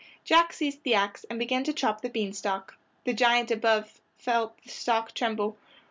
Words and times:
Jack 0.23 0.51
seized 0.51 0.81
the 0.81 0.95
ax 0.95 1.25
and 1.29 1.37
began 1.37 1.63
to 1.63 1.71
chop 1.73 2.01
the 2.01 2.09
bean 2.09 2.33
stalk. 2.33 2.75
The 3.03 3.13
giant 3.13 3.51
above 3.51 4.01
felt 4.17 4.59
the 4.63 4.69
stalk 4.69 5.13
tremble. 5.13 5.57